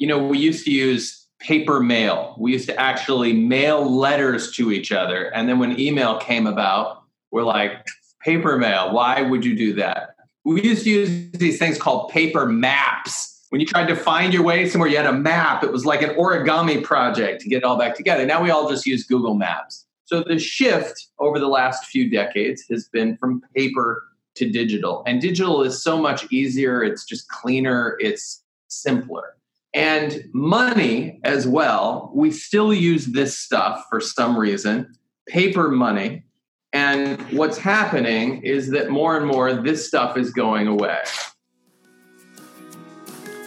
[0.00, 2.34] you know, we used to use paper mail.
[2.38, 5.26] We used to actually mail letters to each other.
[5.34, 7.86] And then when email came about, we're like,
[8.20, 10.16] paper mail, why would you do that?
[10.44, 13.46] We used to use these things called paper maps.
[13.50, 15.62] When you tried to find your way somewhere, you had a map.
[15.62, 18.24] It was like an origami project to get it all back together.
[18.24, 19.84] Now we all just use Google Maps.
[20.06, 24.04] So the shift over the last few decades has been from paper
[24.36, 25.02] to digital.
[25.06, 29.34] And digital is so much easier, it's just cleaner, it's simpler.
[29.72, 34.92] And money as well, we still use this stuff for some reason,
[35.28, 36.24] paper money.
[36.72, 40.98] And what's happening is that more and more this stuff is going away.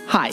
[0.07, 0.31] Hi,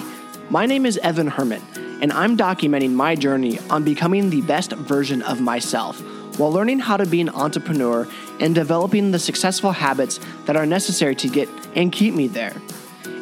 [0.49, 1.63] my name is Evan Herman,
[2.03, 6.01] and I'm documenting my journey on becoming the best version of myself
[6.39, 8.07] while learning how to be an entrepreneur
[8.41, 12.55] and developing the successful habits that are necessary to get and keep me there.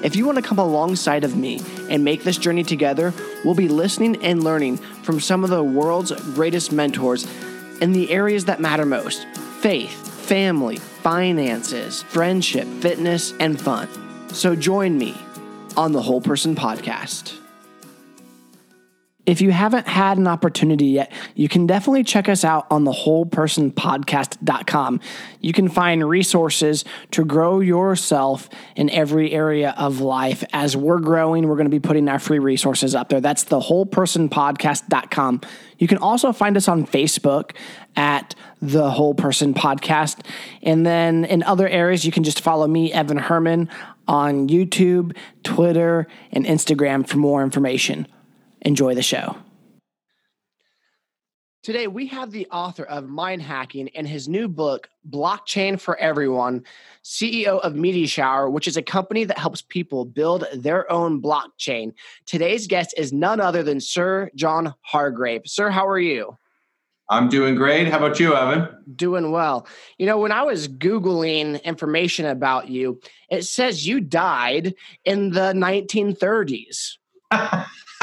[0.02, 3.12] If you want to come alongside of me and make this journey together,
[3.44, 7.26] we'll be listening and learning from some of the world's greatest mentors
[7.80, 9.26] in the areas that matter most
[9.60, 9.90] faith,
[10.26, 13.88] family, finances, friendship, fitness, and fun.
[14.32, 15.16] So join me
[15.76, 17.38] on the Whole Person Podcast.
[19.28, 22.92] If you haven't had an opportunity yet, you can definitely check us out on the
[22.92, 25.00] wholepersonpodcast.com.
[25.42, 30.42] You can find resources to grow yourself in every area of life.
[30.54, 33.20] As we're growing, we're going to be putting our free resources up there.
[33.20, 35.42] That's the wholepersonpodcast.com.
[35.76, 37.50] You can also find us on Facebook
[37.96, 40.24] at the Whole Person Podcast.
[40.62, 43.68] And then in other areas, you can just follow me, Evan Herman,
[44.06, 48.08] on YouTube, Twitter, and Instagram for more information.
[48.62, 49.36] Enjoy the show.
[51.64, 56.64] Today, we have the author of Mind Hacking and his new book, Blockchain for Everyone,
[57.04, 61.92] CEO of Media Shower, which is a company that helps people build their own blockchain.
[62.26, 65.42] Today's guest is none other than Sir John Hargrave.
[65.46, 66.38] Sir, how are you?
[67.10, 67.88] I'm doing great.
[67.88, 68.68] How about you, Evan?
[68.94, 69.66] Doing well.
[69.98, 75.52] You know, when I was Googling information about you, it says you died in the
[75.54, 76.98] 1930s.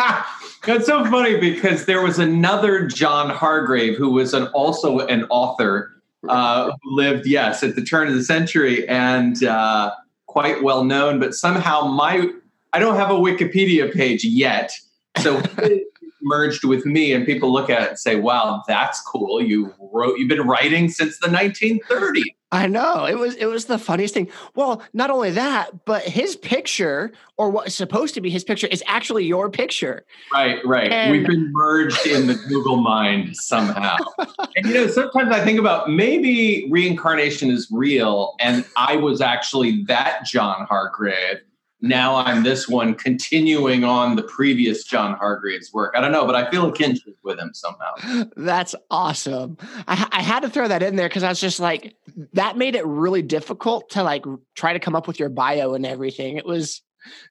[0.65, 5.91] That's so funny because there was another John Hargrave who was an, also an author
[6.27, 9.91] uh, who lived, yes, at the turn of the century and uh,
[10.25, 11.19] quite well known.
[11.19, 12.29] But somehow my
[12.73, 14.71] I don't have a Wikipedia page yet,
[15.19, 15.41] so
[16.21, 19.41] merged with me, and people look at it and say, "Wow, that's cool.
[19.41, 20.17] You wrote.
[20.17, 22.23] You've been writing since the 1930s."
[22.55, 24.29] I know it was it was the funniest thing.
[24.55, 28.67] Well, not only that, but his picture, or what is supposed to be his picture,
[28.67, 30.05] is actually your picture.
[30.33, 30.91] Right, right.
[30.91, 33.97] And We've been merged in the Google mind somehow.
[34.55, 39.83] and you know, sometimes I think about maybe reincarnation is real, and I was actually
[39.83, 41.41] that John Hargrave
[41.81, 45.93] now I'm this one continuing on the previous John Hargrave's work.
[45.95, 48.25] I don't know, but I feel a kinship with him somehow.
[48.35, 49.57] That's awesome.
[49.87, 51.95] I, I had to throw that in there because I was just like,
[52.33, 54.25] that made it really difficult to like
[54.55, 56.37] try to come up with your bio and everything.
[56.37, 56.81] It was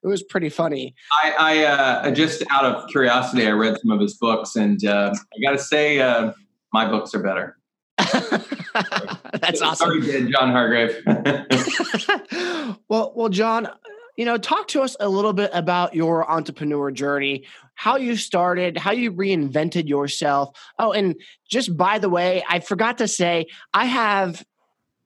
[0.02, 0.94] it was pretty funny.
[1.12, 5.12] I, I uh, just out of curiosity, I read some of his books, and uh,
[5.12, 6.32] I got to say, uh,
[6.72, 7.56] my books are better.
[7.98, 10.02] That's awesome.
[10.02, 11.02] Sorry, John Hargrave.
[12.88, 13.68] well, well, John,
[14.16, 17.44] you know, talk to us a little bit about your entrepreneur journey,
[17.74, 20.56] how you started, how you reinvented yourself.
[20.78, 21.16] Oh, and
[21.50, 24.44] just by the way, I forgot to say, I have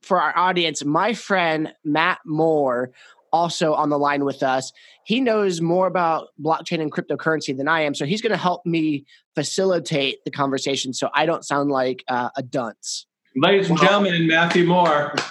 [0.02, 2.92] for our audience, my friend Matt Moore
[3.32, 4.72] also on the line with us.
[5.04, 8.64] He knows more about blockchain and cryptocurrency than I am, so he's going to help
[8.64, 9.04] me
[9.34, 13.07] facilitate the conversation so I don't sound like uh, a dunce.
[13.40, 15.14] Ladies and gentlemen, Matthew Moore.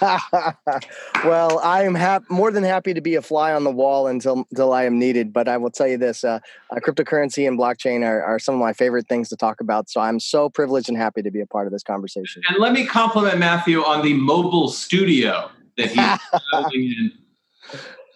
[1.24, 4.46] well, I am hap- more than happy to be a fly on the wall until
[4.50, 5.30] until I am needed.
[5.30, 6.38] But I will tell you this: uh,
[6.70, 9.90] uh, cryptocurrency and blockchain are, are some of my favorite things to talk about.
[9.90, 12.40] So I'm so privileged and happy to be a part of this conversation.
[12.48, 17.12] And let me compliment Matthew on the mobile studio that he's building in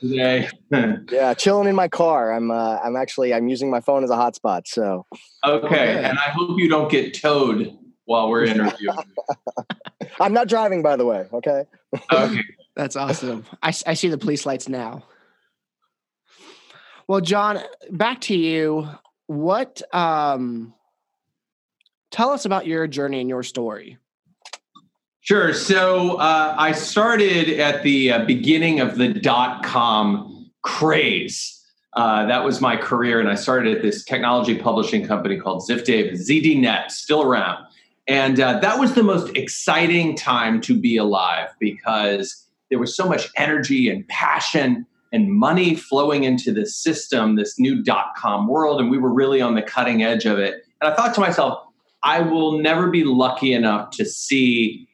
[0.01, 0.49] today.
[1.13, 2.33] yeah, chilling in my car.
[2.33, 4.63] I'm uh, I'm actually I'm using my phone as a hotspot.
[4.67, 5.05] So
[5.45, 8.97] okay, and I hope you don't get towed while we're interviewing.
[10.21, 11.27] I'm not driving, by the way.
[11.33, 11.65] Okay.
[12.13, 12.41] Okay.
[12.75, 13.45] That's awesome.
[13.63, 15.05] I, I see the police lights now.
[17.07, 17.61] Well, John,
[17.91, 18.89] back to you.
[19.27, 20.73] What, um,
[22.11, 23.99] tell us about your journey and your story.
[25.21, 25.53] Sure.
[25.53, 31.61] So uh, I started at the uh, beginning of the dot com craze.
[31.93, 35.85] Uh, that was my career, and I started at this technology publishing company called Ziff
[35.85, 37.67] Davis, ZDNet, still around.
[38.09, 43.09] And uh, that was the most exciting time to be alive because there was so
[43.09, 44.87] much energy and passion.
[45.13, 49.43] and money flowing into this system, this new dot com world, and we were really
[49.43, 50.65] on the cutting edge of it.
[50.81, 51.63] And I thought to myself,
[52.03, 54.89] I will never be lucky enough to see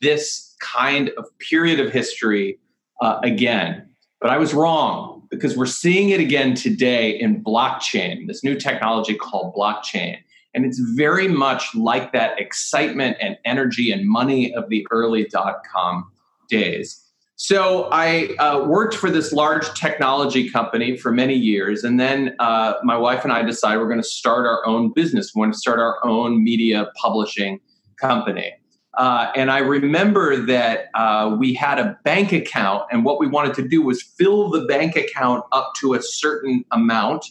[0.00, 2.58] this kind of period of history
[3.02, 3.88] uh, again.
[4.20, 9.14] But I was wrong because we're seeing it again today in blockchain, this new technology
[9.14, 10.18] called blockchain.
[10.54, 15.56] And it's very much like that excitement and energy and money of the early dot
[15.72, 16.10] com
[16.48, 17.04] days.
[17.36, 22.74] So I uh, worked for this large technology company for many years, and then uh,
[22.82, 25.32] my wife and I decided we're going to start our own business.
[25.34, 27.60] We want to start our own media publishing
[28.00, 28.54] company.
[28.96, 33.54] Uh, and I remember that uh, we had a bank account, and what we wanted
[33.54, 37.24] to do was fill the bank account up to a certain amount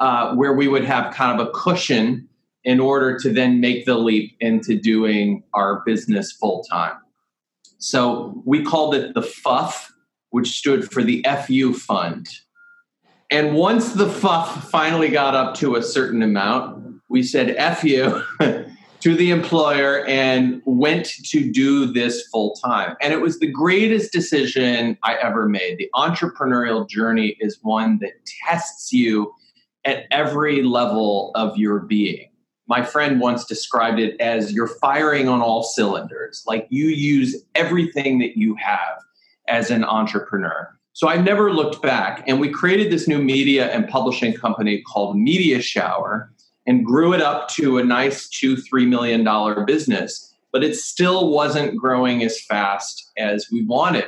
[0.00, 2.28] uh, where we would have kind of a cushion
[2.64, 6.96] in order to then make the leap into doing our business full time.
[7.78, 9.92] So we called it the FUF,
[10.30, 12.28] which stood for the FU Fund.
[13.30, 18.22] And once the FUF finally got up to a certain amount, we said FU
[19.00, 22.96] to the employer and went to do this full time.
[23.02, 25.76] And it was the greatest decision I ever made.
[25.76, 28.12] The entrepreneurial journey is one that
[28.46, 29.34] tests you
[29.84, 32.28] at every level of your being
[32.66, 36.42] my friend once described it as you're firing on all cylinders.
[36.46, 38.98] Like you use everything that you have
[39.48, 40.70] as an entrepreneur.
[40.94, 42.24] So I never looked back.
[42.26, 46.32] And we created this new media and publishing company called Media Shower
[46.66, 50.32] and grew it up to a nice two, three million dollar business.
[50.52, 54.06] But it still wasn't growing as fast as we wanted.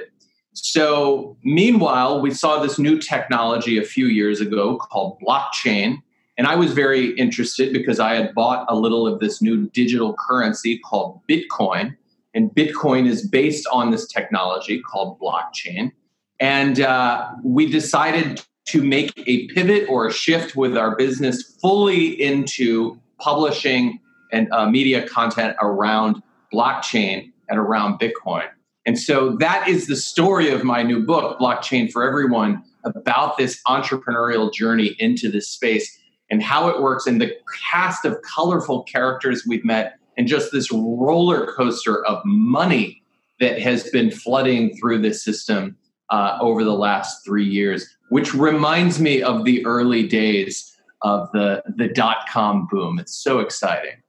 [0.53, 5.99] So, meanwhile, we saw this new technology a few years ago called blockchain
[6.39, 10.15] and I was very interested because I had bought a little of this new digital
[10.15, 11.97] currency called Bitcoin.
[12.35, 15.93] And Bitcoin is based on this technology called blockchain.
[16.39, 22.21] And uh, we decided to make a pivot or a shift with our business fully
[22.21, 23.99] into publishing
[24.33, 26.23] and uh, media content around
[26.53, 28.47] blockchain and around Bitcoin.
[28.85, 33.61] And so that is the story of my new book, Blockchain for Everyone, about this
[33.67, 35.99] entrepreneurial journey into this space
[36.31, 37.33] and how it works and the
[37.71, 43.03] cast of colorful characters we've met and just this roller coaster of money
[43.39, 45.77] that has been flooding through the system
[46.11, 51.63] uh, over the last three years, which reminds me of the early days of the
[51.77, 52.99] the dot com boom.
[52.99, 54.03] It's so exciting.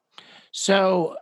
[0.52, 1.18] So,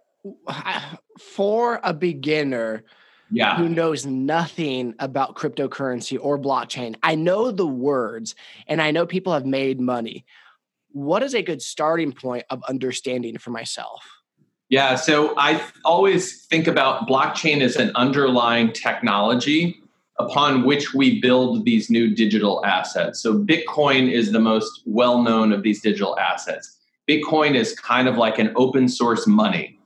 [1.20, 2.84] for a beginner,
[3.32, 3.58] yeah.
[3.58, 8.36] who knows nothing about cryptocurrency or blockchain, I know the words
[8.68, 10.26] and I know people have made money
[10.96, 14.02] what is a good starting point of understanding for myself?
[14.70, 19.78] Yeah, so I always think about blockchain as an underlying technology
[20.20, 23.20] upon which we build these new digital assets.
[23.20, 26.78] So Bitcoin is the most well known of these digital assets.
[27.10, 29.78] Bitcoin is kind of like an open source money,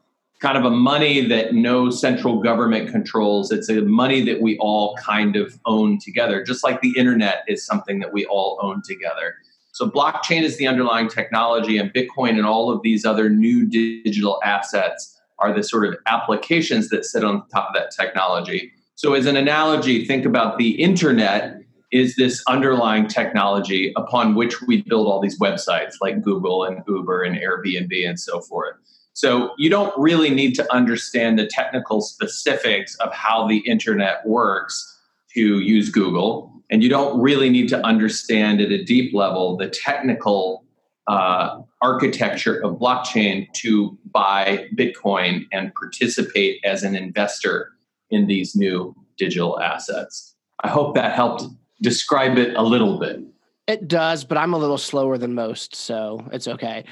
[0.42, 3.52] kind of a money that no central government controls.
[3.52, 7.66] It's a money that we all kind of own together, just like the internet is
[7.66, 9.38] something that we all own together.
[9.80, 14.42] So blockchain is the underlying technology, and Bitcoin and all of these other new digital
[14.44, 18.74] assets are the sort of applications that sit on top of that technology.
[18.96, 21.62] So, as an analogy, think about the internet
[21.94, 27.24] is this underlying technology upon which we build all these websites like Google and Uber
[27.24, 28.76] and Airbnb and so forth.
[29.14, 35.00] So, you don't really need to understand the technical specifics of how the internet works
[35.36, 39.70] to use Google and you don't really need to understand at a deep level the
[39.70, 40.66] technical
[41.08, 47.72] uh, architecture of blockchain to buy Bitcoin and participate as an investor
[48.12, 50.36] in these new digital assets.
[50.64, 51.44] I hope that helped
[51.82, 53.22] describe it a little bit.
[53.68, 56.86] It does, but I'm a little slower than most, so it's okay.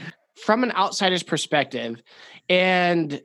[0.43, 2.01] From an outsider's perspective,
[2.49, 3.21] and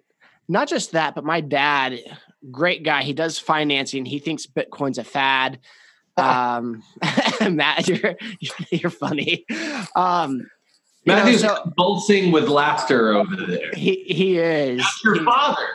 [0.49, 2.01] not just that, but my dad,
[2.51, 4.05] great guy, he does financing.
[4.05, 5.59] He thinks Bitcoin's a fad
[6.17, 6.83] um,
[7.51, 8.17] Matt, you're
[8.71, 9.45] you're funny.
[9.97, 10.47] Um,
[11.05, 13.73] Matthew's you know, so, with laughter over there.
[13.75, 14.79] He he is.
[14.79, 15.67] That's your he, father.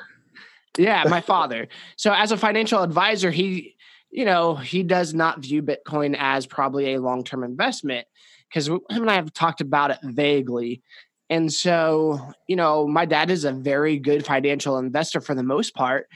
[0.77, 1.67] Yeah, my father.
[1.95, 3.75] So as a financial advisor, he
[4.09, 8.07] you know he does not view Bitcoin as probably a long term investment
[8.47, 10.81] because him and I have talked about it vaguely.
[11.29, 15.75] And so, you know, my dad is a very good financial investor for the most
[15.75, 16.07] part.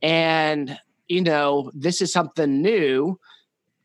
[0.00, 3.18] And, you know, this is something new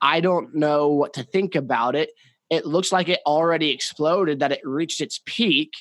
[0.06, 2.12] I don't know what to think about it.
[2.52, 5.72] It looks like it already exploded, that it reached its peak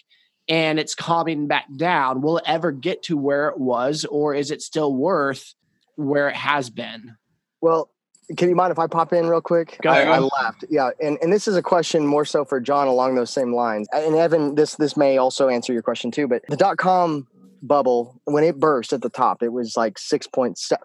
[0.48, 2.22] and it's calming back down.
[2.22, 5.54] Will it ever get to where it was, or is it still worth
[5.96, 7.16] where it has been?
[7.60, 7.90] Well,
[8.38, 9.78] can you mind if I pop in real quick?
[9.84, 10.04] I.
[10.04, 10.64] I laughed.
[10.70, 13.86] Yeah, and, and this is a question more so for John along those same lines.
[13.92, 16.26] And Evan, this this may also answer your question too.
[16.26, 17.26] But the dot com
[17.66, 20.28] bubble when it burst at the top it was like 6.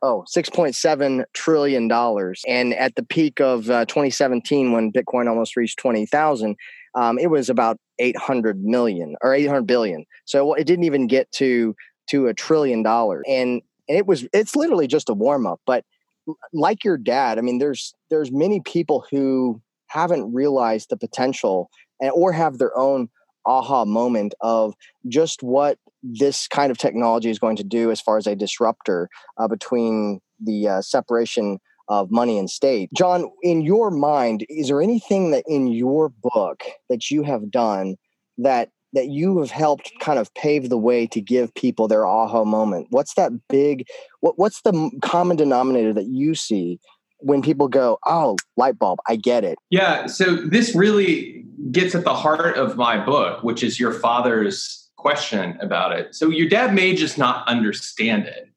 [0.02, 5.78] oh 6.7 trillion dollars and at the peak of uh, 2017 when bitcoin almost reached
[5.80, 6.56] 20,000
[6.96, 11.76] um, it was about 800 million or 800 billion so it didn't even get to
[12.10, 15.84] to a trillion dollars and and it was it's literally just a warm up but
[16.54, 21.70] like your dad i mean there's there's many people who haven't realized the potential
[22.00, 23.10] and, or have their own
[23.46, 24.74] aha moment of
[25.08, 29.10] just what this kind of technology is going to do as far as a disruptor
[29.38, 32.90] uh, between the uh, separation of money and state.
[32.96, 37.96] John, in your mind, is there anything that in your book that you have done
[38.38, 42.44] that that you have helped kind of pave the way to give people their aha
[42.44, 42.88] moment?
[42.92, 43.88] What's that big
[44.22, 46.80] what what's the common denominator that you see
[47.22, 51.39] when people go, "Oh, light bulb, I get it." Yeah, so this really
[51.72, 56.14] gets at the heart of my book, which is your father's question about it.
[56.16, 58.50] So your dad may just not understand it.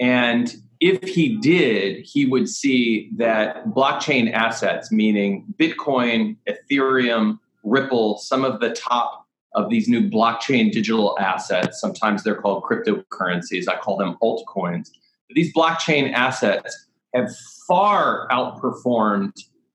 [0.00, 8.44] And if he did, he would see that blockchain assets, meaning Bitcoin, Ethereum, Ripple, some
[8.44, 13.96] of the top of these new blockchain digital assets, sometimes they're called cryptocurrencies, I call
[13.96, 14.90] them altcoins.
[15.30, 17.34] These blockchain assets have
[17.66, 19.32] far outperformed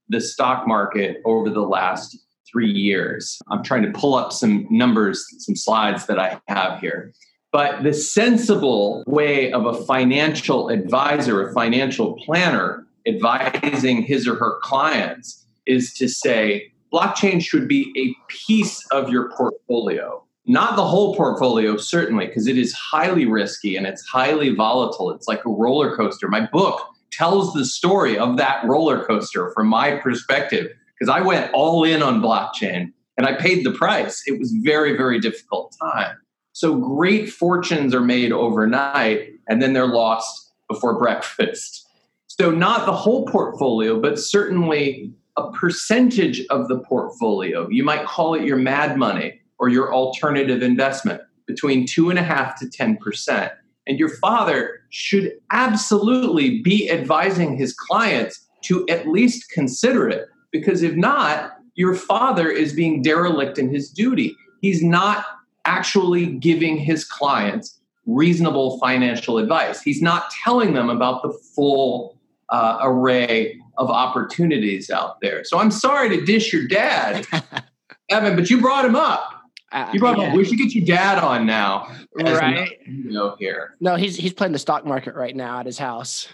[0.09, 2.17] the stock market over the last
[2.51, 3.39] three years.
[3.49, 7.13] I'm trying to pull up some numbers, some slides that I have here.
[7.51, 14.59] But the sensible way of a financial advisor, a financial planner advising his or her
[14.61, 20.23] clients is to say blockchain should be a piece of your portfolio.
[20.45, 25.11] Not the whole portfolio, certainly, because it is highly risky and it's highly volatile.
[25.11, 26.27] It's like a roller coaster.
[26.27, 30.67] My book tells the story of that roller coaster from my perspective
[30.99, 34.23] because I went all in on blockchain and I paid the price.
[34.27, 36.17] It was very, very difficult time.
[36.53, 41.87] So great fortunes are made overnight and then they're lost before breakfast.
[42.27, 47.67] So not the whole portfolio, but certainly a percentage of the portfolio.
[47.69, 52.23] You might call it your mad money or your alternative investment between two and a
[52.23, 53.51] half to 10%.
[53.87, 60.83] And your father should absolutely be advising his clients to at least consider it because
[60.83, 64.35] if not, your father is being derelict in his duty.
[64.61, 65.25] He's not
[65.65, 69.81] actually giving his clients reasonable financial advice.
[69.81, 72.17] He's not telling them about the full
[72.49, 75.43] uh, array of opportunities out there.
[75.43, 77.25] So I'm sorry to dish your dad,
[78.09, 79.35] Evan, but you brought him up.
[79.71, 80.25] Uh, you brought yeah.
[80.25, 80.37] him up.
[80.37, 81.95] We should get your dad on now.
[82.15, 82.79] Right.
[82.87, 83.75] You here.
[83.79, 86.27] No, he's he's playing the stock market right now at his house.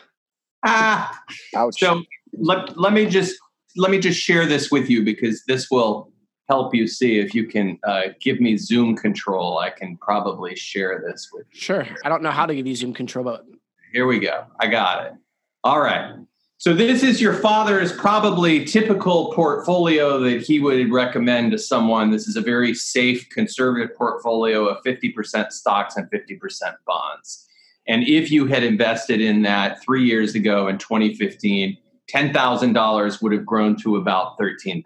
[0.65, 1.19] Ah.
[1.53, 1.77] Ouch.
[1.77, 2.01] So
[2.33, 3.37] let, let me just
[3.75, 6.11] let me just share this with you because this will
[6.47, 9.57] help you see if you can uh, give me Zoom control.
[9.57, 11.59] I can probably share this with you.
[11.59, 11.87] Sure.
[12.03, 13.45] I don't know how to give you Zoom control, but
[13.91, 14.45] here we go.
[14.59, 15.13] I got it.
[15.63, 16.13] All right.
[16.57, 22.11] So this is your father's probably typical portfolio that he would recommend to someone.
[22.11, 26.39] This is a very safe, conservative portfolio of 50% stocks and 50%
[26.87, 27.45] bonds.
[27.87, 31.77] And if you had invested in that three years ago in 2015,
[32.13, 34.83] $10,000 would have grown to about $13,000.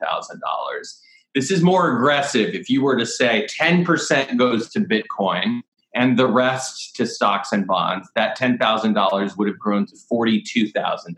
[1.35, 2.55] This is more aggressive.
[2.55, 5.61] If you were to say 10% goes to Bitcoin
[5.93, 11.13] and the rest to stocks and bonds, that $10,000 would have grown to $42,000.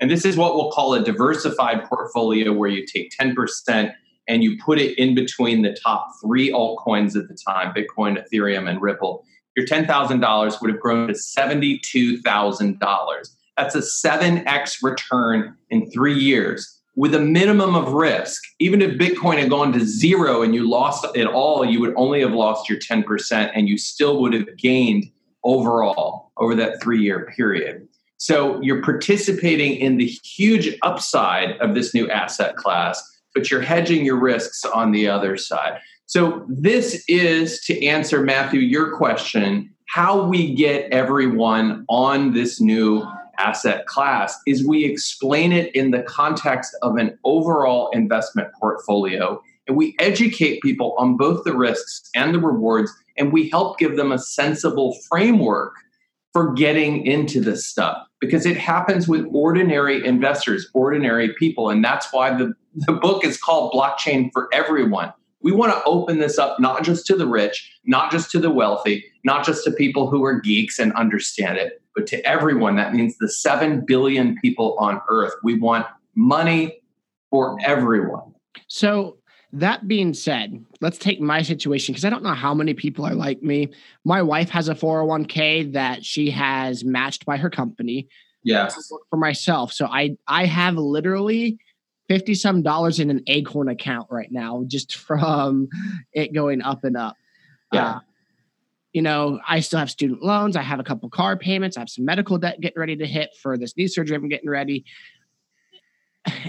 [0.00, 3.92] And this is what we'll call a diversified portfolio where you take 10%
[4.28, 8.68] and you put it in between the top three altcoins at the time Bitcoin, Ethereum,
[8.68, 9.24] and Ripple.
[9.56, 13.28] Your $10,000 would have grown to $72,000.
[13.56, 18.42] That's a 7x return in three years with a minimum of risk.
[18.58, 22.20] Even if Bitcoin had gone to zero and you lost it all, you would only
[22.20, 25.04] have lost your 10% and you still would have gained
[25.44, 27.86] overall over that three year period.
[28.18, 33.02] So you're participating in the huge upside of this new asset class,
[33.34, 35.80] but you're hedging your risks on the other side.
[36.06, 43.04] So this is to answer, Matthew, your question how we get everyone on this new
[43.42, 49.76] asset class is we explain it in the context of an overall investment portfolio and
[49.76, 54.12] we educate people on both the risks and the rewards and we help give them
[54.12, 55.74] a sensible framework
[56.32, 62.12] for getting into this stuff because it happens with ordinary investors ordinary people and that's
[62.12, 65.12] why the, the book is called blockchain for everyone.
[65.42, 68.50] We want to open this up not just to the rich not just to the
[68.50, 72.76] wealthy not just to people who are geeks and understand it but to everyone.
[72.76, 75.32] That means the 7 billion people on earth.
[75.42, 76.80] We want money
[77.30, 78.34] for everyone.
[78.68, 79.18] So,
[79.54, 83.14] that being said, let's take my situation because I don't know how many people are
[83.14, 83.68] like me.
[84.04, 88.08] My wife has a 401k that she has matched by her company.
[88.42, 88.70] Yeah.
[89.10, 89.72] For myself.
[89.72, 91.58] So I I have literally
[92.08, 95.68] 50 some dollars in an acorn account right now just from
[96.12, 97.16] it going up and up.
[97.72, 97.86] Yeah.
[97.86, 98.00] Uh,
[98.92, 100.56] you know, I still have student loans.
[100.56, 101.76] I have a couple car payments.
[101.76, 104.50] I have some medical debt getting ready to hit for this knee surgery I'm getting
[104.50, 104.84] ready.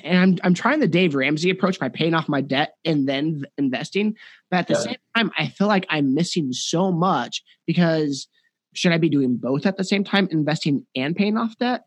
[0.04, 3.46] And I'm I'm trying the Dave Ramsey approach by paying off my debt and then
[3.58, 4.16] investing.
[4.52, 4.80] But at the yeah.
[4.80, 8.28] same time, I feel like I'm missing so much because
[8.74, 11.86] should I be doing both at the same time, investing and paying off debt?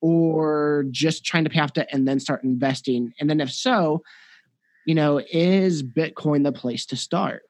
[0.00, 3.12] Or just trying to pay off debt and then start investing?
[3.20, 4.02] And then if so,
[4.86, 7.42] you know, is Bitcoin the place to start?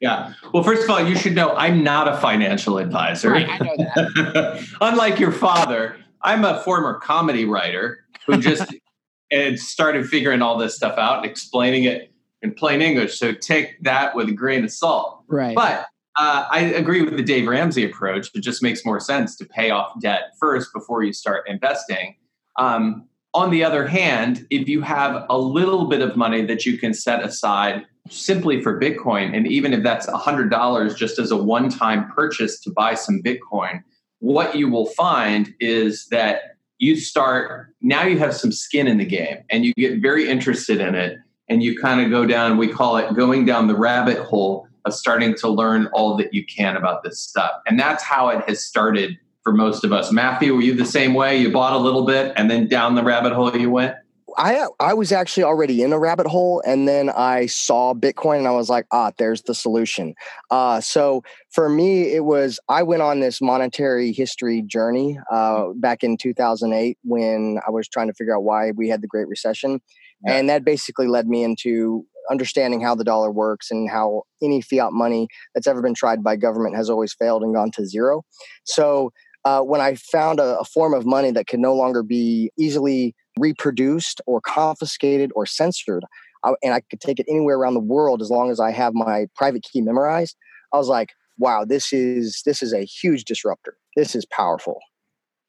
[0.00, 0.34] Yeah.
[0.52, 3.30] Well, first of all, you should know I'm not a financial advisor.
[3.30, 4.68] Right, I know that.
[4.80, 8.72] Unlike your father, I'm a former comedy writer who just
[9.32, 12.12] had started figuring all this stuff out and explaining it
[12.42, 13.18] in plain English.
[13.18, 15.24] So take that with a grain of salt.
[15.26, 15.54] Right.
[15.54, 15.86] But
[16.16, 18.30] uh, I agree with the Dave Ramsey approach.
[18.34, 22.16] It just makes more sense to pay off debt first before you start investing.
[22.56, 26.78] Um, on the other hand, if you have a little bit of money that you
[26.78, 31.68] can set aside simply for Bitcoin, and even if that's $100 just as a one
[31.68, 33.82] time purchase to buy some Bitcoin,
[34.20, 39.04] what you will find is that you start, now you have some skin in the
[39.04, 41.18] game and you get very interested in it.
[41.50, 44.92] And you kind of go down, we call it going down the rabbit hole of
[44.92, 47.52] starting to learn all that you can about this stuff.
[47.66, 50.12] And that's how it has started for most of us.
[50.12, 51.38] Matthew, were you the same way?
[51.38, 53.94] You bought a little bit and then down the rabbit hole you went?
[54.38, 58.46] I I was actually already in a rabbit hole, and then I saw Bitcoin, and
[58.46, 60.14] I was like, ah, there's the solution.
[60.48, 66.04] Uh, so for me, it was I went on this monetary history journey uh, back
[66.04, 69.80] in 2008 when I was trying to figure out why we had the Great Recession,
[70.24, 70.34] yeah.
[70.34, 74.92] and that basically led me into understanding how the dollar works and how any fiat
[74.92, 78.22] money that's ever been tried by government has always failed and gone to zero.
[78.64, 79.10] So
[79.44, 83.14] uh, when I found a, a, form of money that could no longer be easily
[83.40, 86.04] reproduced or confiscated or censored,
[86.44, 88.94] I, and I could take it anywhere around the world as long as I have
[88.94, 90.36] my private key memorized,
[90.72, 93.76] I was like, wow, this is this is a huge disruptor.
[93.96, 94.80] This is powerful.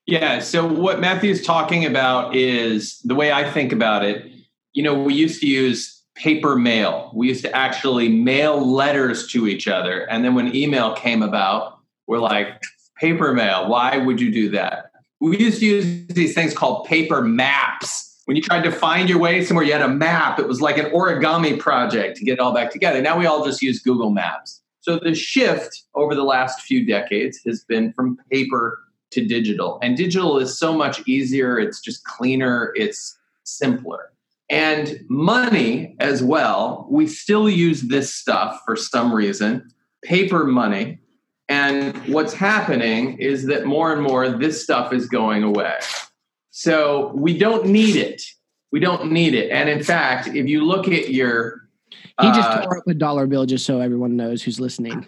[0.06, 0.39] Yeah.
[0.39, 4.25] So what Matthew's talking about is the way I think about it.
[4.73, 7.12] You know, we used to use paper mail.
[7.13, 11.80] We used to actually mail letters to each other, and then when email came about,
[12.08, 12.62] we're like,
[12.99, 13.69] paper mail.
[13.69, 14.88] Why would you do that?
[15.19, 18.21] We used to use these things called paper maps.
[18.25, 20.39] When you tried to find your way somewhere, you had a map.
[20.39, 23.01] It was like an origami project to get it all back together.
[23.01, 24.62] Now we all just use Google Maps.
[24.82, 28.79] So the shift over the last few decades has been from paper
[29.12, 29.79] to digital.
[29.82, 34.12] And digital is so much easier, it's just cleaner, it's simpler.
[34.49, 39.69] And money as well, we still use this stuff for some reason.
[40.03, 40.99] Paper money
[41.49, 45.79] and what's happening is that more and more this stuff is going away.
[46.51, 48.21] So we don't need it.
[48.71, 49.49] We don't need it.
[49.49, 51.67] And in fact, if you look at your.
[52.21, 55.07] He just uh, tore up a dollar bill just so everyone knows who's listening.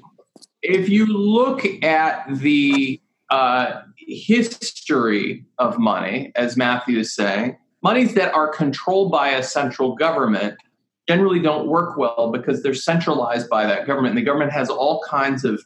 [0.64, 3.00] If you look at the
[3.30, 9.96] uh, history of money, as Matthew is saying, monies that are controlled by a central
[9.96, 10.56] government
[11.08, 14.12] generally don't work well because they're centralized by that government.
[14.12, 15.64] And the government has all kinds of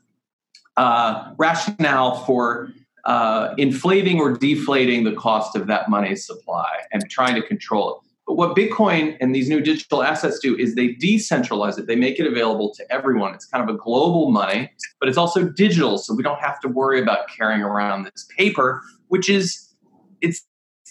[0.77, 2.69] uh, rationale for
[3.05, 8.01] uh, inflating or deflating the cost of that money supply and trying to control it.
[8.27, 11.85] But what Bitcoin and these new digital assets do is they decentralize it.
[11.85, 13.35] They make it available to everyone.
[13.35, 16.67] It's kind of a global money, but it's also digital, so we don't have to
[16.67, 19.69] worry about carrying around this paper, which is
[20.21, 20.43] it's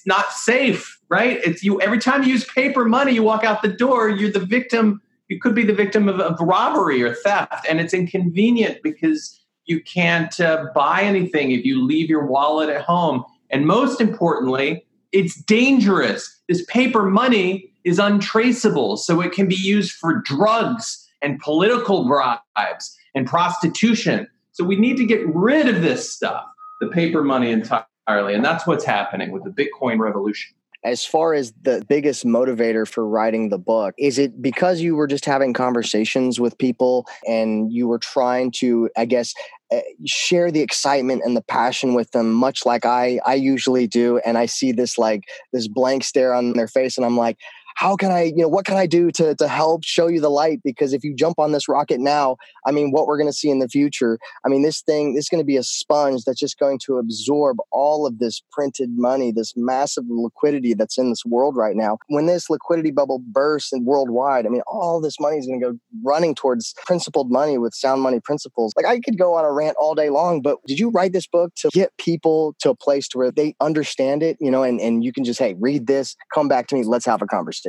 [0.07, 1.40] not safe, right?
[1.44, 4.38] It's you every time you use paper money, you walk out the door, you're the
[4.38, 5.01] victim.
[5.29, 9.83] You could be the victim of, of robbery or theft, and it's inconvenient because you
[9.83, 13.24] can't uh, buy anything if you leave your wallet at home.
[13.50, 16.42] And most importantly, it's dangerous.
[16.48, 22.96] This paper money is untraceable, so it can be used for drugs and political bribes
[23.14, 24.27] and prostitution.
[24.53, 26.44] So we need to get rid of this stuff,
[26.81, 28.35] the paper money entirely.
[28.35, 33.09] And that's what's happening with the Bitcoin revolution as far as the biggest motivator for
[33.09, 37.88] writing the book is it because you were just having conversations with people and you
[37.88, 39.35] were trying to i guess
[39.73, 44.18] uh, share the excitement and the passion with them much like i i usually do
[44.18, 47.38] and i see this like this blank stare on their face and i'm like
[47.75, 50.31] how can I, you know, what can I do to, to help show you the
[50.31, 50.61] light?
[50.65, 53.51] Because if you jump on this rocket now, I mean, what we're going to see
[53.51, 56.59] in the future, I mean, this thing, is going to be a sponge that's just
[56.59, 61.57] going to absorb all of this printed money, this massive liquidity that's in this world
[61.57, 61.99] right now.
[62.09, 65.73] When this liquidity bubble bursts and worldwide, I mean, all this money is going to
[65.73, 68.73] go running towards principled money with sound money principles.
[68.77, 71.27] Like I could go on a rant all day long, but did you write this
[71.27, 74.81] book to get people to a place to where they understand it, you know, and,
[74.81, 77.63] and you can just, hey, read this, come back to me, let's have a conversation.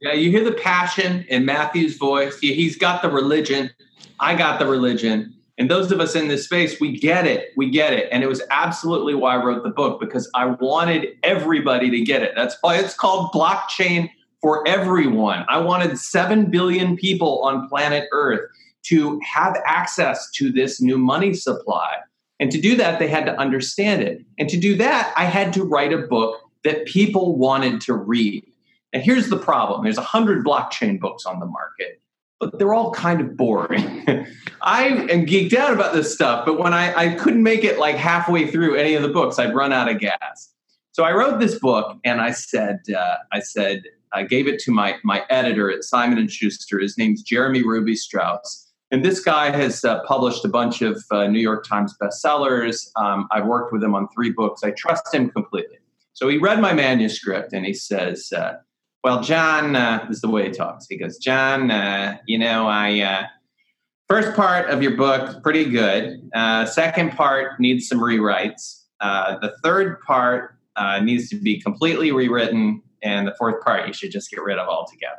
[0.00, 2.38] Yeah, you hear the passion in Matthew's voice.
[2.38, 3.70] He's got the religion.
[4.20, 5.34] I got the religion.
[5.56, 7.52] And those of us in this space, we get it.
[7.56, 8.08] We get it.
[8.10, 12.22] And it was absolutely why I wrote the book because I wanted everybody to get
[12.22, 12.32] it.
[12.34, 14.10] That's why it's called Blockchain
[14.42, 15.44] for Everyone.
[15.48, 18.50] I wanted 7 billion people on planet Earth
[18.86, 21.96] to have access to this new money supply.
[22.40, 24.22] And to do that, they had to understand it.
[24.38, 28.44] And to do that, I had to write a book that people wanted to read.
[28.94, 32.00] And here's the problem there's 100 blockchain books on the market,
[32.38, 34.06] but they're all kind of boring.
[34.62, 37.96] I am geeked out about this stuff, but when I, I couldn't make it like
[37.96, 40.54] halfway through any of the books, I'd run out of gas.
[40.92, 44.70] So I wrote this book and I said, uh, I said, I gave it to
[44.70, 46.78] my, my editor at Simon and Schuster.
[46.78, 48.70] His name's Jeremie Ruby-Strauss.
[48.92, 52.90] And this guy has uh, published a bunch of uh, New York Times bestsellers.
[52.94, 54.62] Um, I've worked with him on three books.
[54.62, 55.78] I trust him completely.
[56.12, 58.58] So he read my manuscript and he says, uh,
[59.04, 60.86] Well, John, uh, this is the way he talks.
[60.88, 63.00] He goes, John, uh, you know, I.
[63.00, 63.26] Uh,
[64.08, 66.22] first part of your book, pretty good.
[66.66, 68.84] second part needs some rewrites.
[69.00, 70.56] the third part
[71.02, 72.82] needs to be completely rewritten.
[73.02, 75.16] And the fourth part, you should just get rid of altogether.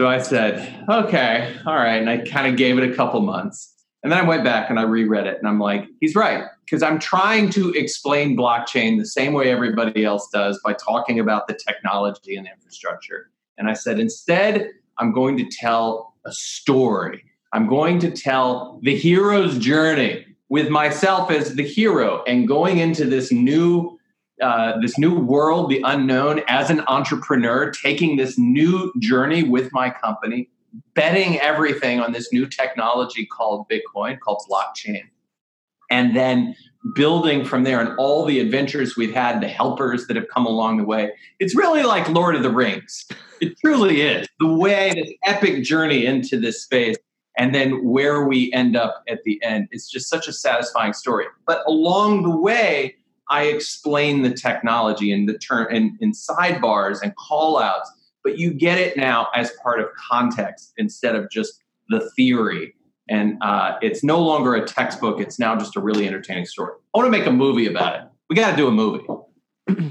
[0.00, 1.96] So I said, okay, all right.
[1.96, 3.74] And I kind of gave it a couple months.
[4.02, 5.38] And then I went back and I reread it.
[5.38, 6.44] And I'm like, he's right.
[6.64, 11.48] Because I'm trying to explain blockchain the same way everybody else does by talking about
[11.48, 13.30] the technology and infrastructure.
[13.56, 17.24] And I said, instead, I'm going to tell a story.
[17.52, 23.04] I'm going to tell the hero's journey with myself as the hero and going into
[23.04, 23.98] this new
[24.40, 29.90] uh, this new world, the unknown, as an entrepreneur, taking this new journey with my
[29.90, 30.48] company,
[30.94, 35.02] betting everything on this new technology called Bitcoin, called blockchain,
[35.90, 36.54] and then
[36.94, 40.78] building from there and all the adventures we've had, the helpers that have come along
[40.78, 41.12] the way.
[41.40, 43.06] It's really like Lord of the Rings.
[43.40, 44.28] It truly is.
[44.40, 46.96] The way, this epic journey into this space,
[47.36, 49.68] and then where we end up at the end.
[49.70, 51.26] It's just such a satisfying story.
[51.46, 52.96] But along the way,
[53.30, 57.90] I explain the technology and the term and in sidebars and call outs,
[58.28, 62.74] but you get it now as part of context instead of just the theory.
[63.08, 66.74] And uh, it's no longer a textbook, it's now just a really entertaining story.
[66.94, 68.02] I want to make a movie about it.
[68.28, 69.06] We got to do a movie.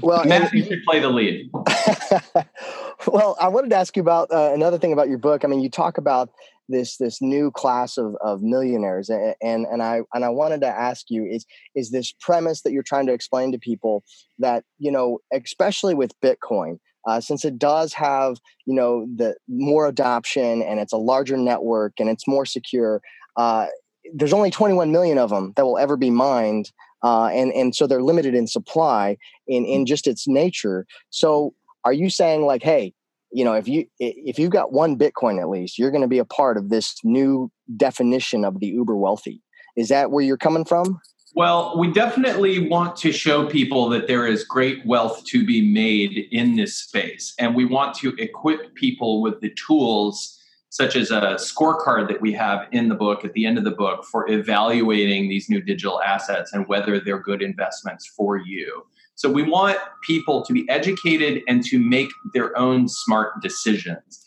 [0.02, 1.50] Well, Matthew should play the lead.
[3.06, 5.44] well, I wanted to ask you about uh, another thing about your book.
[5.44, 6.30] I mean, you talk about
[6.68, 10.66] this this new class of, of millionaires and, and and I and I wanted to
[10.66, 11.46] ask you is
[11.76, 14.02] is this premise that you're trying to explain to people
[14.40, 19.88] that you know especially with Bitcoin uh, since it does have you know the more
[19.88, 23.00] adoption and it's a larger network and it's more secure
[23.36, 23.66] uh,
[24.14, 26.70] there's only 21 million of them that will ever be mined
[27.02, 29.16] uh, and and so they're limited in supply
[29.46, 30.86] in in just its nature.
[31.10, 32.92] So are you saying like hey
[33.30, 36.18] you know if you if you've got one bitcoin at least you're going to be
[36.18, 39.42] a part of this new definition of the uber wealthy.
[39.76, 41.00] Is that where you're coming from
[41.38, 46.26] well we definitely want to show people that there is great wealth to be made
[46.32, 50.34] in this space and we want to equip people with the tools
[50.70, 53.70] such as a scorecard that we have in the book at the end of the
[53.70, 59.28] book for evaluating these new digital assets and whether they're good investments for you so
[59.28, 64.24] we want people to be educated and to make their own smart decisions.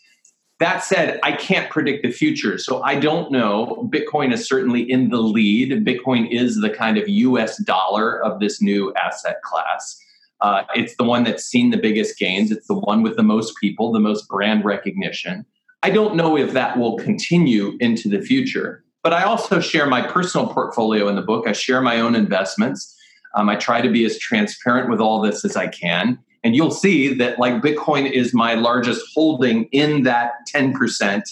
[0.62, 2.56] That said, I can't predict the future.
[2.56, 3.90] So I don't know.
[3.92, 5.84] Bitcoin is certainly in the lead.
[5.84, 10.00] Bitcoin is the kind of US dollar of this new asset class.
[10.40, 12.52] Uh, it's the one that's seen the biggest gains.
[12.52, 15.44] It's the one with the most people, the most brand recognition.
[15.82, 18.84] I don't know if that will continue into the future.
[19.02, 21.48] But I also share my personal portfolio in the book.
[21.48, 22.96] I share my own investments.
[23.34, 26.20] Um, I try to be as transparent with all this as I can.
[26.44, 31.22] And you'll see that like Bitcoin is my largest holding in that 10%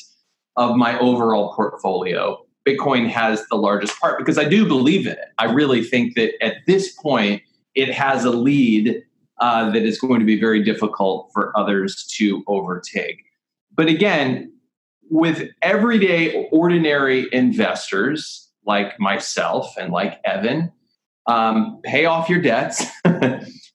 [0.56, 2.38] of my overall portfolio.
[2.66, 5.28] Bitcoin has the largest part because I do believe in it.
[5.38, 7.42] I really think that at this point,
[7.74, 9.02] it has a lead
[9.40, 13.24] uh, that is going to be very difficult for others to overtake.
[13.74, 14.52] But again,
[15.08, 20.72] with everyday ordinary investors like myself and like Evan,
[21.26, 22.84] um, pay off your debts,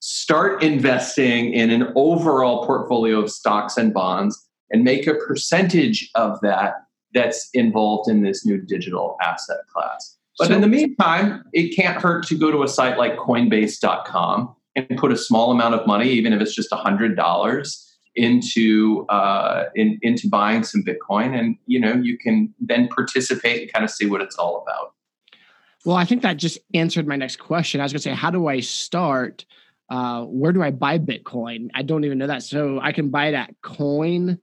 [0.08, 6.40] start investing in an overall portfolio of stocks and bonds and make a percentage of
[6.42, 6.76] that
[7.16, 10.16] that's involved in this new digital asset class.
[10.38, 14.56] But so, in the meantime, it can't hurt to go to a site like Coinbase.com
[14.76, 19.98] and put a small amount of money, even if it's just $100, into uh, in,
[20.04, 24.06] into buying some Bitcoin, and you know you can then participate and kind of see
[24.06, 24.94] what it's all about.
[25.84, 27.82] Well, I think that just answered my next question.
[27.82, 29.46] I was going to say, how do I start?
[29.90, 31.70] Uh, where do I buy Bitcoin?
[31.74, 32.44] I don't even know that.
[32.44, 34.40] So I can buy it at Coin.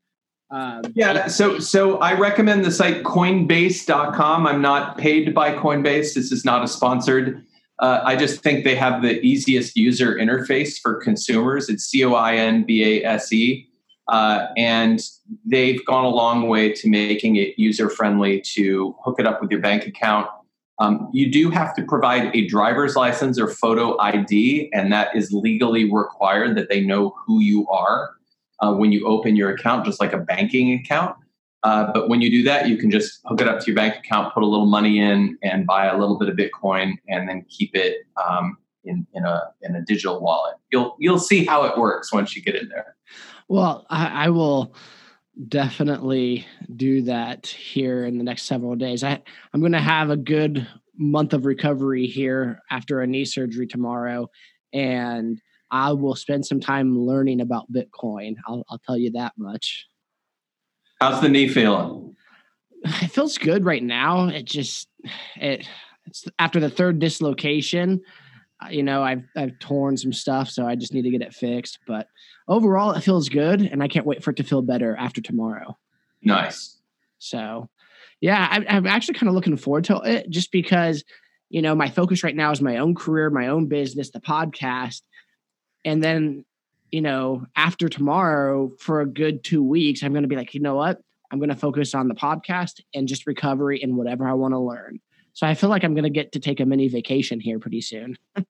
[0.50, 4.46] Um, yeah, so so I recommend the site Coinbase.com.
[4.46, 6.14] I'm not paid by Coinbase.
[6.14, 7.42] This is not a sponsored.
[7.78, 11.70] Uh, I just think they have the easiest user interface for consumers.
[11.70, 13.68] It's C O I N B A S E.
[14.08, 15.00] Uh, and
[15.46, 19.50] they've gone a long way to making it user friendly to hook it up with
[19.50, 20.28] your bank account.
[20.78, 25.32] Um, you do have to provide a driver's license or photo ID, and that is
[25.32, 28.10] legally required that they know who you are
[28.60, 31.16] uh, when you open your account, just like a banking account.
[31.62, 33.96] Uh, but when you do that, you can just hook it up to your bank
[33.96, 37.44] account, put a little money in, and buy a little bit of Bitcoin, and then
[37.48, 40.56] keep it um, in, in a in a digital wallet.
[40.72, 42.96] You'll you'll see how it works once you get in there.
[43.48, 44.74] Well, I, I will
[45.48, 49.02] definitely do that here in the next several days.
[49.02, 50.66] I I'm going to have a good
[50.96, 54.28] month of recovery here after a knee surgery tomorrow,
[54.72, 55.40] and
[55.70, 58.34] I will spend some time learning about Bitcoin.
[58.46, 59.86] I'll, I'll tell you that much.
[61.00, 62.14] How's the knee feeling?
[62.84, 64.28] It feels good right now.
[64.28, 64.88] It just
[65.36, 65.66] it
[66.06, 68.02] it's after the third dislocation.
[68.70, 71.78] You know, I've I've torn some stuff, so I just need to get it fixed.
[71.86, 72.08] But
[72.48, 75.76] overall, it feels good, and I can't wait for it to feel better after tomorrow.
[76.22, 76.78] Nice.
[77.18, 77.68] So,
[78.20, 81.04] yeah, I, I'm actually kind of looking forward to it, just because
[81.50, 85.02] you know my focus right now is my own career, my own business, the podcast,
[85.84, 86.44] and then
[86.92, 90.60] you know, after tomorrow for a good two weeks, I'm going to be like, you
[90.60, 91.00] know what?
[91.30, 94.58] I'm going to focus on the podcast and just recovery and whatever I want to
[94.58, 95.00] learn.
[95.34, 97.80] So I feel like I'm going to get to take a mini vacation here pretty
[97.80, 98.18] soon.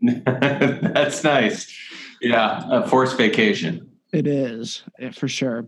[0.00, 1.74] That's nice.
[2.20, 3.90] Yeah, a forced vacation.
[4.12, 5.66] It is for sure.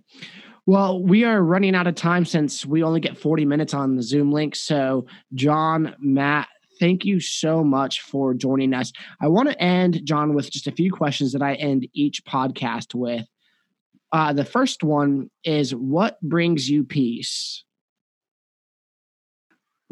[0.67, 4.03] Well, we are running out of time since we only get 40 minutes on the
[4.03, 4.55] Zoom link.
[4.55, 8.93] So, John, Matt, thank you so much for joining us.
[9.21, 12.95] I want to end, John, with just a few questions that I end each podcast
[12.95, 13.27] with.
[14.13, 17.65] Uh, the first one is What brings you peace?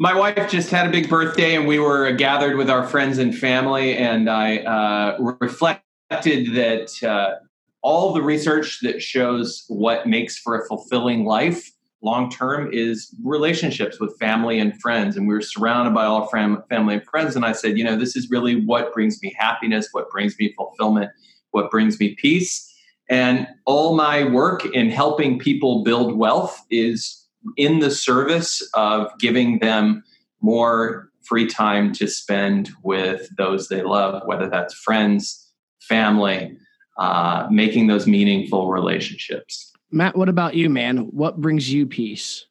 [0.01, 3.37] My wife just had a big birthday, and we were gathered with our friends and
[3.37, 3.97] family.
[3.97, 7.35] And I uh, reflected that uh,
[7.81, 11.69] all the research that shows what makes for a fulfilling life
[12.01, 15.17] long term is relationships with family and friends.
[15.17, 17.35] And we were surrounded by all fam- family and friends.
[17.35, 20.53] And I said, you know, this is really what brings me happiness, what brings me
[20.55, 21.11] fulfillment,
[21.51, 22.65] what brings me peace.
[23.09, 29.59] And all my work in helping people build wealth is in the service of giving
[29.59, 30.03] them
[30.41, 36.57] more free time to spend with those they love, whether that's friends, family,
[36.97, 39.71] uh, making those meaningful relationships.
[39.91, 40.97] Matt, what about you, man?
[41.11, 42.45] What brings you peace?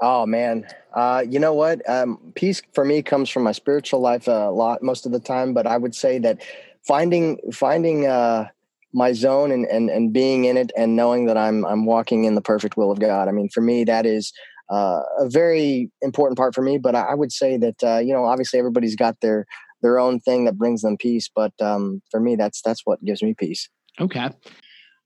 [0.00, 1.88] Oh man, uh, you know what?
[1.88, 5.54] Um, peace for me comes from my spiritual life a lot most of the time,
[5.54, 6.42] but I would say that
[6.82, 8.48] finding finding uh,
[8.92, 12.34] my zone and, and and being in it and knowing that I'm I'm walking in
[12.34, 13.28] the perfect will of God.
[13.28, 14.32] I mean, for me, that is
[14.70, 16.78] uh, a very important part for me.
[16.78, 19.46] But I, would say that uh, you know, obviously, everybody's got their
[19.82, 21.28] their own thing that brings them peace.
[21.34, 23.68] But um, for me, that's that's what gives me peace.
[24.00, 24.30] Okay.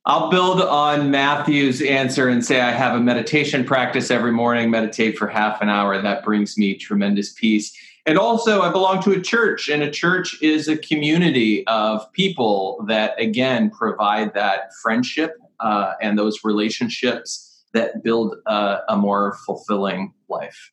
[0.09, 5.18] I'll build on Matthew's answer and say I have a meditation practice every morning, meditate
[5.18, 6.01] for half an hour.
[6.01, 7.77] That brings me tremendous peace.
[8.07, 12.85] And also, I belong to a church, and a church is a community of people
[12.87, 20.14] that, again, provide that friendship uh, and those relationships that build a, a more fulfilling
[20.29, 20.71] life.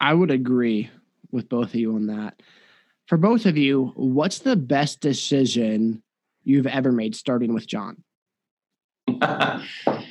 [0.00, 0.90] I would agree
[1.30, 2.40] with both of you on that.
[3.06, 6.02] For both of you, what's the best decision
[6.42, 8.02] you've ever made starting with John?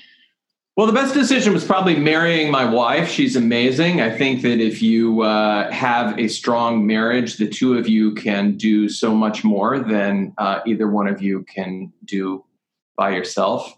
[0.75, 3.09] well, the best decision was probably marrying my wife.
[3.09, 4.01] She's amazing.
[4.01, 8.57] I think that if you uh, have a strong marriage, the two of you can
[8.57, 12.43] do so much more than uh, either one of you can do
[12.97, 13.73] by yourself.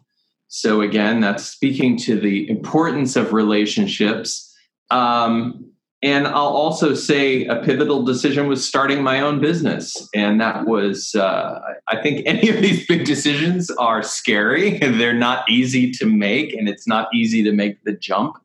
[0.48, 4.56] So, again, that's speaking to the importance of relationships.
[4.90, 5.67] Um,
[6.04, 10.08] and I'll also say a pivotal decision was starting my own business.
[10.14, 14.78] And that was, uh, I think any of these big decisions are scary.
[14.80, 18.38] They're not easy to make, and it's not easy to make the jump.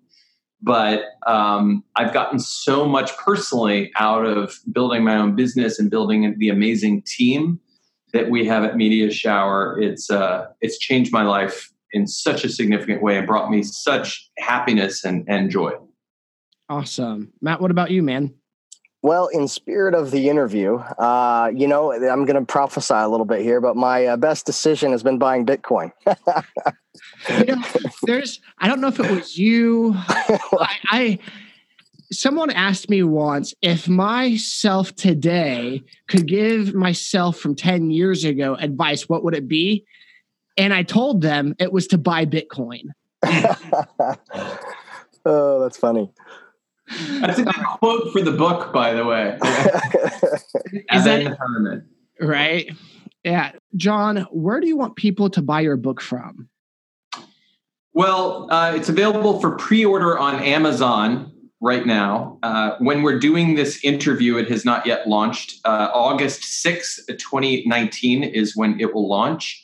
[0.65, 6.37] But um, I've gotten so much personally out of building my own business and building
[6.39, 7.59] the amazing team
[8.13, 9.77] that we have at Media Shower.
[9.81, 14.31] It's uh, it's changed my life in such a significant way and brought me such
[14.39, 15.73] happiness and, and joy.
[16.73, 17.61] Awesome, Matt.
[17.61, 18.33] What about you, man?
[19.03, 23.27] Well, in spirit of the interview, uh, you know, I'm going to prophesy a little
[23.27, 25.93] bit here, but my uh, best decision has been buying Bitcoin.
[26.07, 27.63] you know,
[28.05, 29.93] there's, I don't know if it was you.
[29.99, 31.19] I, I,
[32.11, 39.11] someone asked me once if myself today could give myself from 10 years ago advice,
[39.11, 39.85] what would it be?
[40.57, 42.85] And I told them it was to buy Bitcoin.
[45.27, 46.11] oh, that's funny.
[47.21, 49.39] That's a good quote for the book, by the way.
[50.93, 51.89] Is that Herman.
[52.21, 52.71] right?
[53.25, 54.27] Yeah, John.
[54.31, 56.49] Where do you want people to buy your book from?
[57.95, 62.39] Well, uh, it's available for pre-order on Amazon right now.
[62.43, 65.61] Uh, when we're doing this interview, it has not yet launched.
[65.65, 69.62] Uh, August 6th, 2019 is when it will launch.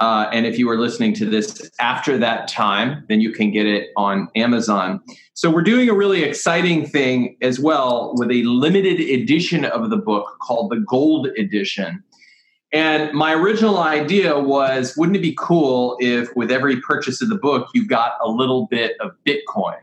[0.00, 3.66] Uh, and if you are listening to this after that time, then you can get
[3.66, 5.00] it on Amazon.
[5.34, 9.96] So we're doing a really exciting thing as well with a limited edition of the
[9.96, 12.02] book called the Gold Edition.
[12.72, 17.38] And my original idea was wouldn't it be cool if with every purchase of the
[17.38, 19.78] book, you got a little bit of Bitcoin?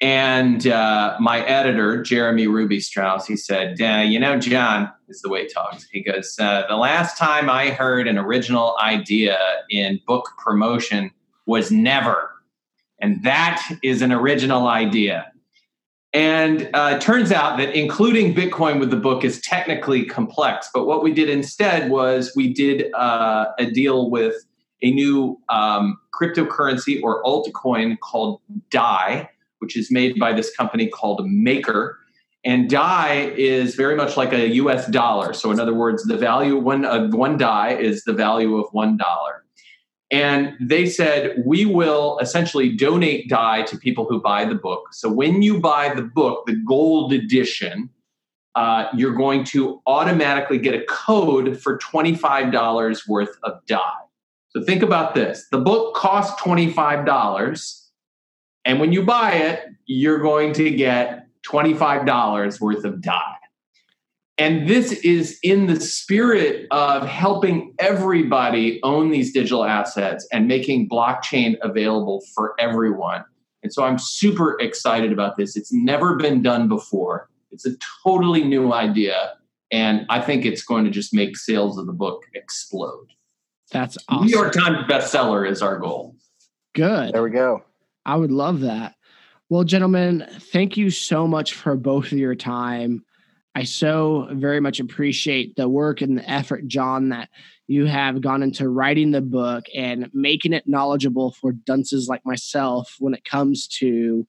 [0.00, 5.42] And uh, my editor, Jeremie Ruby-Strauss, he said, uh, You know, John is the way
[5.42, 5.86] he talks.
[5.92, 11.10] He goes, uh, The last time I heard an original idea in book promotion
[11.46, 12.30] was never.
[13.00, 15.30] And that is an original idea.
[16.12, 20.68] And uh, turns out that including Bitcoin with the book is technically complex.
[20.72, 24.34] But what we did instead was we did uh, a deal with
[24.82, 29.28] a new um, cryptocurrency or altcoin called DAI
[29.60, 31.98] which is made by this company called Maker.
[32.44, 35.32] And DAI is very much like a US dollar.
[35.32, 38.66] So, in other words, the value of one, of one DAI is the value of
[38.72, 39.44] one dollar.
[40.10, 44.88] And they said, we will essentially donate DAI to people who buy the book.
[44.92, 47.90] So, when you buy the book, the gold edition,
[48.54, 53.98] uh, you're going to automatically get a code for $25 worth of DAI.
[54.48, 57.79] So, think about this the book costs $25
[58.64, 63.36] and when you buy it, you're going to get $25 worth of DAI.
[64.38, 70.88] And this is in the spirit of helping everybody own these digital assets and making
[70.88, 73.22] blockchain available for everyone.
[73.62, 75.56] And so I'm super excited about this.
[75.56, 77.28] It's never been done before.
[77.50, 79.34] It's a totally new idea.
[79.70, 83.08] And I think it's going to just make sales of the book explode.
[83.70, 84.26] That's awesome.
[84.26, 86.16] New York Times bestseller is our goal.
[86.74, 87.12] Good.
[87.12, 87.62] There we go.
[88.10, 88.96] I would love that.
[89.50, 93.04] Well, gentlemen, thank you so much for both of your time.
[93.54, 97.28] I so very much appreciate the work and the effort, John, that
[97.68, 102.96] you have gone into writing the book and making it knowledgeable for dunces like myself
[102.98, 104.26] when it comes to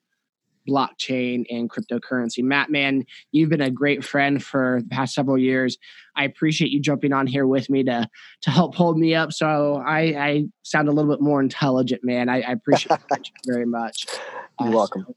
[0.72, 2.44] blockchain and cryptocurrency.
[2.44, 5.78] Matt, man, you've been a great friend for the past several years.
[6.16, 8.08] I appreciate you jumping on here with me to
[8.42, 12.30] to help hold me up, so I, I sound a little bit more intelligent, man.
[12.30, 14.06] I, I appreciate it very much.
[14.60, 15.06] You're uh, welcome.
[15.08, 15.16] So,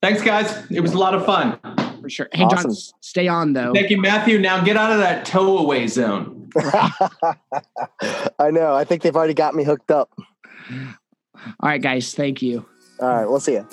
[0.00, 0.64] Thanks, guys.
[0.70, 1.58] It was a lot of fun.
[2.00, 2.28] For sure.
[2.32, 2.70] Hey, awesome.
[2.70, 3.72] John, stay on though.
[3.74, 4.38] Thank you, Matthew.
[4.38, 6.50] Now get out of that tow away zone.
[8.38, 8.74] I know.
[8.74, 10.10] I think they've already got me hooked up.
[10.70, 12.14] All right, guys.
[12.14, 12.64] Thank you.
[13.00, 13.66] All right, we'll see you.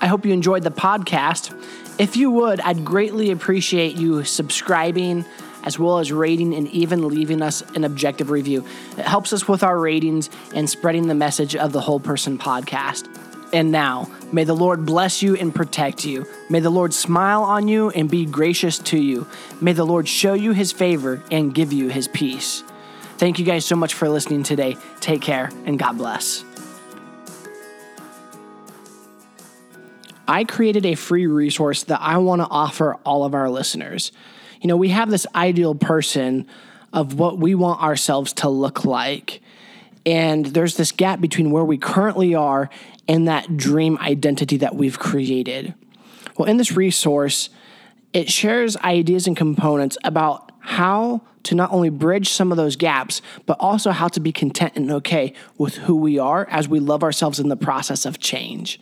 [0.00, 1.54] I hope you enjoyed the podcast.
[1.98, 5.24] If you would, I'd greatly appreciate you subscribing
[5.62, 8.64] as well as rating and even leaving us an objective review.
[8.96, 13.08] It helps us with our ratings and spreading the message of the Whole Person podcast.
[13.52, 16.24] And now, may the Lord bless you and protect you.
[16.48, 19.26] May the Lord smile on you and be gracious to you.
[19.60, 22.62] May the Lord show you his favor and give you his peace.
[23.18, 24.76] Thank you guys so much for listening today.
[25.00, 26.44] Take care and God bless.
[30.30, 34.12] I created a free resource that I want to offer all of our listeners.
[34.60, 36.46] You know, we have this ideal person
[36.92, 39.42] of what we want ourselves to look like.
[40.06, 42.70] And there's this gap between where we currently are
[43.08, 45.74] and that dream identity that we've created.
[46.38, 47.50] Well, in this resource,
[48.12, 53.22] it shares ideas and components about how to not only bridge some of those gaps,
[53.46, 57.02] but also how to be content and okay with who we are as we love
[57.02, 58.80] ourselves in the process of change.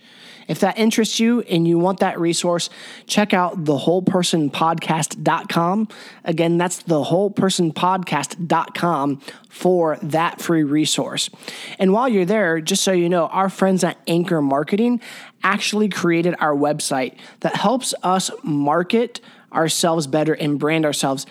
[0.49, 2.71] If that interests you and you want that resource,
[3.07, 5.89] check out thewholepersonpodcast.com.
[6.25, 11.29] Again, that's thewholepersonpodcast.com for that free resource.
[11.79, 15.03] And while you're there, just so you know, our friends at Anchor Marketing
[15.43, 19.21] actually created our website that helps us market
[19.53, 21.27] ourselves better and brand ourselves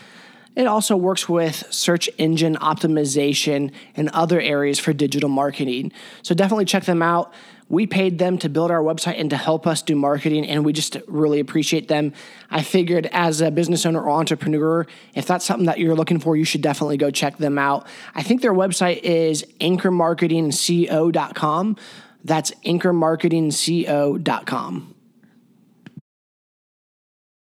[0.57, 5.91] It also works with search engine optimization and other areas for digital marketing.
[6.23, 7.31] So definitely check them out.
[7.69, 10.73] We paid them to build our website and to help us do marketing, and we
[10.73, 12.11] just really appreciate them.
[12.49, 16.35] I figured as a business owner or entrepreneur, if that's something that you're looking for,
[16.35, 17.85] you should definitely go check them out.
[18.15, 21.77] I think their website is anchormarketingco.com.
[22.23, 24.95] That's anchormarketingco.com.